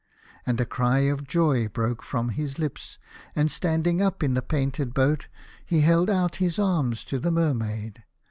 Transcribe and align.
And 0.47 0.59
a 0.59 0.65
cry 0.65 1.01
of 1.01 1.27
joy 1.27 1.67
broke 1.67 2.01
from 2.01 2.29
his 2.29 2.57
lips, 2.57 2.97
and 3.35 3.51
standing 3.51 4.01
up 4.01 4.23
in 4.23 4.33
the 4.33 4.41
painted 4.41 4.95
boat, 4.95 5.27
he 5.63 5.81
held 5.81 6.09
out 6.09 6.37
his 6.37 6.57
arms 6.57 7.03
to 7.03 7.19
the 7.19 7.29
Mer 7.29 7.53
maid. 7.53 8.03